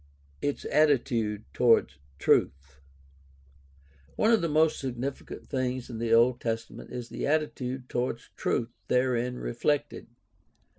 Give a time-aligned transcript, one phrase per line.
[0.41, 2.79] Its attitude toward truth.—
[4.15, 8.71] One of the most significant things in the Old Testament is the attitude toward truth
[8.87, 10.07] therein reflected.